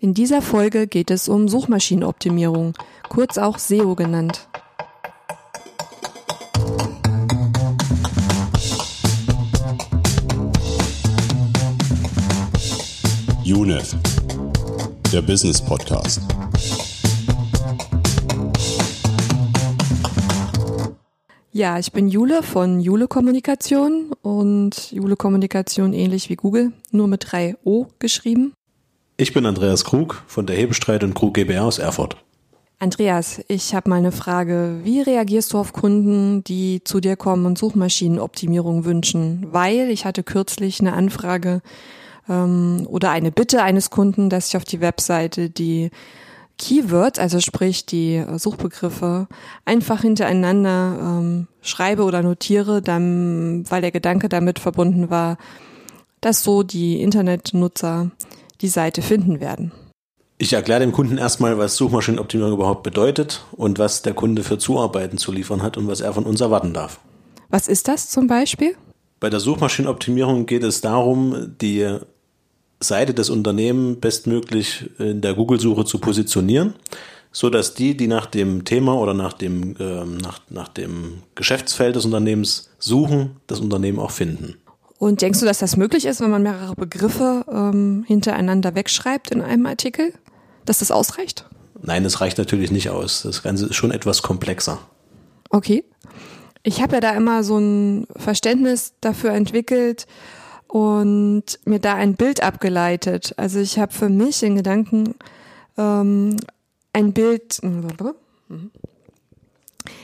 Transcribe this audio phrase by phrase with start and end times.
[0.00, 2.74] In dieser Folge geht es um Suchmaschinenoptimierung,
[3.08, 4.48] kurz auch SEO genannt.
[13.44, 13.96] UNEF,
[15.12, 16.20] der Business Podcast.
[21.50, 27.32] Ja, ich bin Jule von Jule Kommunikation und Jule Kommunikation ähnlich wie Google, nur mit
[27.32, 28.52] drei O geschrieben.
[29.20, 32.16] Ich bin Andreas Krug von der Hebestreit und Krug GbR aus Erfurt.
[32.78, 34.78] Andreas, ich habe mal eine Frage.
[34.84, 39.48] Wie reagierst du auf Kunden, die zu dir kommen und Suchmaschinenoptimierung wünschen?
[39.50, 41.62] Weil ich hatte kürzlich eine Anfrage
[42.28, 45.90] ähm, oder eine Bitte eines Kunden, dass ich auf die Webseite die
[46.56, 49.26] Keywords, also sprich die Suchbegriffe,
[49.64, 55.38] einfach hintereinander ähm, schreibe oder notiere, dann, weil der Gedanke damit verbunden war,
[56.20, 58.12] dass so die Internetnutzer
[58.60, 59.72] die Seite finden werden.
[60.40, 65.18] Ich erkläre dem Kunden erstmal, was Suchmaschinenoptimierung überhaupt bedeutet und was der Kunde für Zuarbeiten
[65.18, 67.00] zu liefern hat und was er von uns erwarten darf.
[67.48, 68.76] Was ist das zum Beispiel?
[69.20, 71.98] Bei der Suchmaschinenoptimierung geht es darum, die
[72.80, 76.74] Seite des Unternehmens bestmöglich in der Google-Suche zu positionieren,
[77.32, 81.96] so dass die, die nach dem Thema oder nach dem, äh, nach, nach dem Geschäftsfeld
[81.96, 84.54] des Unternehmens suchen, das Unternehmen auch finden.
[84.98, 89.40] Und denkst du, dass das möglich ist, wenn man mehrere Begriffe ähm, hintereinander wegschreibt in
[89.40, 90.12] einem Artikel?
[90.64, 91.46] Dass das ausreicht?
[91.80, 93.22] Nein, das reicht natürlich nicht aus.
[93.22, 94.80] Das Ganze ist schon etwas komplexer.
[95.50, 95.84] Okay.
[96.64, 100.06] Ich habe ja da immer so ein Verständnis dafür entwickelt
[100.66, 103.32] und mir da ein Bild abgeleitet.
[103.36, 105.14] Also ich habe für mich in Gedanken
[105.78, 106.36] ähm,
[106.92, 107.60] ein Bild.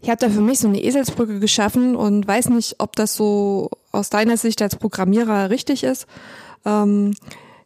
[0.00, 3.70] Ich habe da für mich so eine Eselsbrücke geschaffen und weiß nicht, ob das so
[3.98, 6.06] aus deiner Sicht als Programmierer richtig ist.
[6.64, 7.14] Ähm,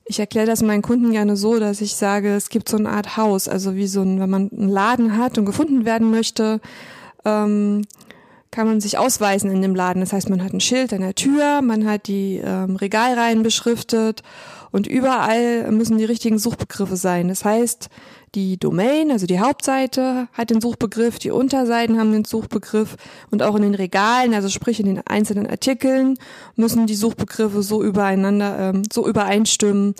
[0.04, 3.16] ich erkläre das meinen Kunden gerne so, dass ich sage, es gibt so eine Art
[3.16, 6.60] Haus, also wie so ein, wenn man einen Laden hat und gefunden werden möchte,
[7.24, 7.82] ähm,
[8.50, 10.00] kann man sich ausweisen in dem Laden.
[10.00, 14.22] Das heißt, man hat ein Schild an der Tür, man hat die ähm, Regalreihen beschriftet
[14.72, 17.28] und überall müssen die richtigen Suchbegriffe sein.
[17.28, 17.88] Das heißt,
[18.34, 22.96] die Domain, also die Hauptseite, hat den Suchbegriff, die Unterseiten haben den Suchbegriff
[23.30, 26.18] und auch in den Regalen, also sprich in den einzelnen Artikeln,
[26.56, 29.94] müssen die Suchbegriffe so übereinander, ähm, so übereinstimmen,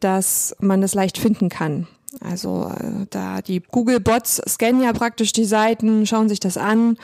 [0.00, 1.86] dass man das leicht finden kann.
[2.20, 6.96] Also äh, da die Google-Bots scannen ja praktisch die Seiten, schauen sich das an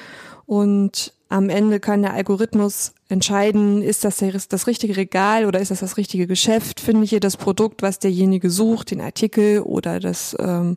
[0.46, 5.80] und am Ende kann der Algorithmus entscheiden, ist das das richtige Regal oder ist das
[5.80, 6.78] das richtige Geschäft?
[6.78, 10.76] Finde ich hier das Produkt, was derjenige sucht, den Artikel oder das ähm,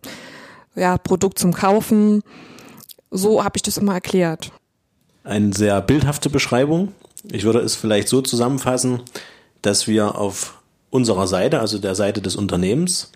[0.75, 2.23] ja, Produkt zum Kaufen?
[3.11, 4.53] So habe ich das immer erklärt.
[5.25, 6.93] Eine sehr bildhafte Beschreibung.
[7.29, 9.01] Ich würde es vielleicht so zusammenfassen,
[9.61, 13.11] dass wir auf unserer Seite, also der Seite des Unternehmens,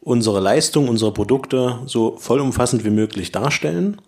[0.00, 4.00] unsere Leistung, unsere Produkte so vollumfassend wie möglich darstellen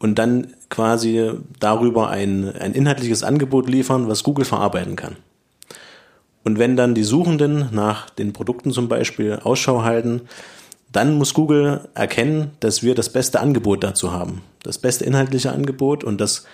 [0.00, 1.30] und dann quasi
[1.60, 5.16] darüber ein, ein inhaltliches Angebot liefern, was Google verarbeiten kann.
[6.42, 10.22] Und wenn dann die Suchenden nach den Produkten zum Beispiel Ausschau halten,
[10.90, 14.42] dann muss Google erkennen, dass wir das beste Angebot dazu haben.
[14.62, 16.46] Das beste inhaltliche Angebot und dass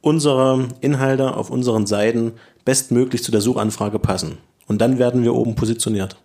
[0.00, 2.32] unsere Inhalte auf unseren Seiten
[2.64, 4.38] bestmöglich zu der Suchanfrage passen.
[4.66, 6.16] Und dann werden wir oben positioniert.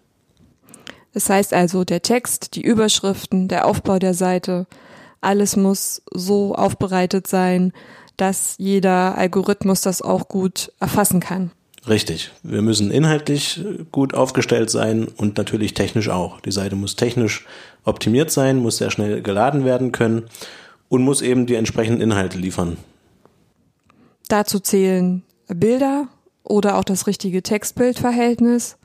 [1.13, 4.65] Das heißt also, der Text, die Überschriften, der Aufbau der Seite,
[5.21, 7.73] alles muss so aufbereitet sein,
[8.17, 11.51] dass jeder Algorithmus das auch gut erfassen kann.
[11.87, 12.31] Richtig.
[12.43, 16.39] Wir müssen inhaltlich gut aufgestellt sein und natürlich technisch auch.
[16.41, 17.45] Die Seite muss technisch
[17.83, 20.25] optimiert sein, muss sehr schnell geladen werden können
[20.89, 22.77] und muss eben die entsprechenden Inhalte liefern.
[24.27, 26.07] Dazu zählen Bilder
[26.43, 28.77] oder auch das richtige Text-Bild-Verhältnis.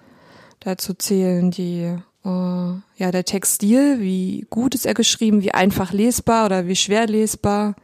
[0.60, 1.96] Dazu zählen die
[2.28, 7.76] ja, der Textstil, wie gut ist er geschrieben, wie einfach lesbar oder wie schwer lesbar.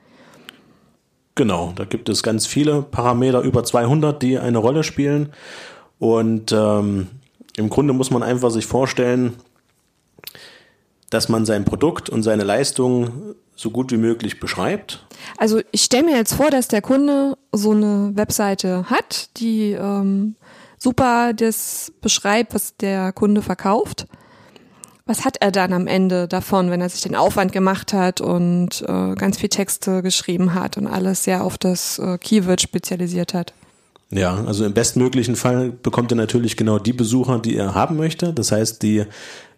[1.34, 5.32] Genau, da gibt es ganz viele Parameter, über 200, die eine Rolle spielen.
[5.98, 7.08] Und ähm,
[7.56, 9.34] im Grunde muss man einfach sich vorstellen,
[11.10, 15.06] dass man sein Produkt und seine Leistung so gut wie möglich beschreibt.
[15.36, 20.36] Also ich stelle mir jetzt vor, dass der Kunde so eine Webseite hat, die ähm,
[20.78, 24.06] super das beschreibt, was der Kunde verkauft
[25.12, 28.80] was hat er dann am Ende davon, wenn er sich den Aufwand gemacht hat und
[28.80, 33.52] äh, ganz viel Texte geschrieben hat und alles sehr auf das äh, Keyword spezialisiert hat?
[34.10, 38.32] Ja, also im bestmöglichen Fall bekommt er natürlich genau die Besucher, die er haben möchte.
[38.32, 39.04] Das heißt, die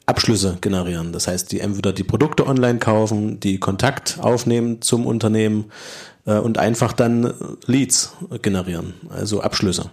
[0.06, 1.12] Abschlüsse generieren.
[1.12, 5.67] Das heißt, die entweder die Produkte online kaufen, die Kontakt aufnehmen zum Unternehmen
[6.27, 7.33] äh, und einfach dann
[7.67, 8.12] Leads
[8.43, 9.89] generieren, also Abschlüsse.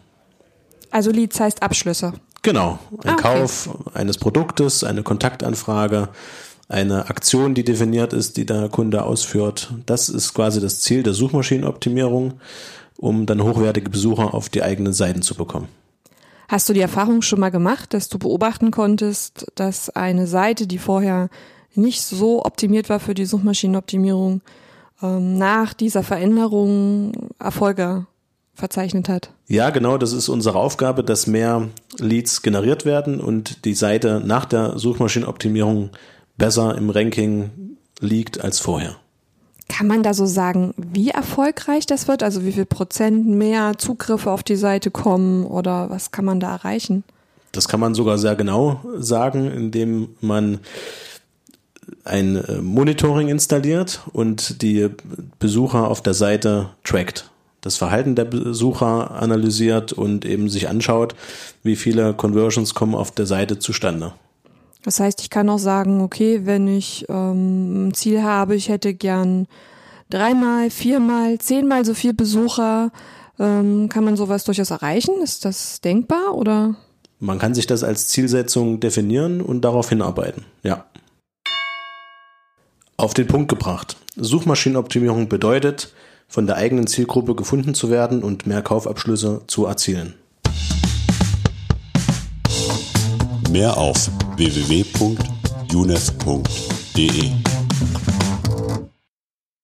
[0.89, 2.13] Also Leads heißt Abschlüsse.
[2.41, 3.21] Genau, ein Ah, okay.
[3.21, 6.09] Kauf eines Produktes, eine Kontaktanfrage,
[6.67, 9.73] eine Aktion, die definiert ist, die der Kunde ausführt.
[9.85, 12.33] Das ist quasi das Ziel der Suchmaschinenoptimierung,
[12.97, 15.67] um dann hochwertige Besucher auf die eigenen Seiten zu bekommen.
[16.47, 20.79] Hast du die Erfahrung schon mal gemacht, dass du beobachten konntest, dass eine Seite, die
[20.79, 21.29] vorher
[21.75, 24.41] nicht so optimiert war für die Suchmaschinenoptimierung,
[25.01, 28.05] ähm, nach dieser Veränderung Erfolge
[28.61, 29.31] verzeichnet hat?
[29.47, 31.67] Ja, genau, das ist unsere Aufgabe, dass mehr
[31.97, 35.89] Leads generiert werden und die Seite nach der Suchmaschinenoptimierung
[36.37, 37.49] besser im Ranking
[37.99, 38.95] liegt als vorher.
[39.67, 42.23] Kann man da so sagen, wie erfolgreich das wird?
[42.23, 46.51] Also wie viel Prozent mehr Zugriffe auf die Seite kommen oder was kann man da
[46.51, 47.03] erreichen?
[47.51, 50.59] Das kann man sogar sehr genau sagen, indem man
[52.03, 54.89] ein äh, Monitoring installiert und die
[55.39, 57.31] Besucher auf der Seite trackt.
[57.61, 61.15] Das Verhalten der Besucher analysiert und eben sich anschaut,
[61.63, 64.13] wie viele Conversions kommen auf der Seite zustande.
[64.83, 68.95] Das heißt, ich kann auch sagen, okay, wenn ich ähm, ein Ziel habe, ich hätte
[68.95, 69.47] gern
[70.09, 72.91] dreimal, viermal, zehnmal so viel Besucher,
[73.39, 75.21] ähm, kann man sowas durchaus erreichen?
[75.21, 76.75] Ist das denkbar oder?
[77.19, 80.45] Man kann sich das als Zielsetzung definieren und darauf hinarbeiten.
[80.63, 80.85] Ja.
[82.97, 83.97] Auf den Punkt gebracht.
[84.15, 85.93] Suchmaschinenoptimierung bedeutet,
[86.31, 90.13] von der eigenen Zielgruppe gefunden zu werden und mehr Kaufabschlüsse zu erzielen.
[93.51, 95.11] Mehr auf www.unef.de